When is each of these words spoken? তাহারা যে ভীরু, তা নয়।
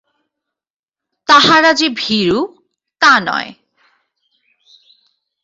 তাহারা 1.27 1.73
যে 1.73 1.87
ভীরু, 1.89 2.39
তা 3.01 3.19
নয়। 3.19 3.53